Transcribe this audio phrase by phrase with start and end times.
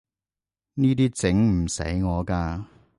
[0.73, 2.65] 呢啲整唔死我㗎